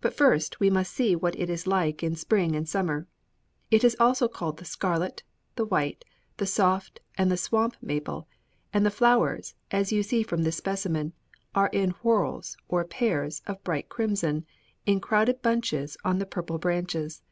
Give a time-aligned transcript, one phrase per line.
[0.00, 3.08] But first we must see what it is like in spring and summer.
[3.72, 5.24] It is also called the scarlet,
[5.56, 6.04] the white,
[6.36, 8.28] the soft and the swamp maple,
[8.72, 11.12] and the flowers, as you see from this specimen,
[11.56, 14.46] are in whorls, or pairs, of bright crimson,
[14.86, 17.24] in crowded bunches on the purple branches.